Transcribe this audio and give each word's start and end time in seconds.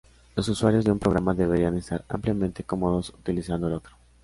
Los 0.35 0.49
usuarios 0.49 0.83
de 0.83 0.91
un 0.91 0.97
programa 0.97 1.35
deberían 1.35 1.77
estar 1.77 2.05
ampliamente 2.09 2.63
cómodos 2.63 3.09
utilizando 3.09 3.67
el 3.67 3.73
otro. 3.73 3.93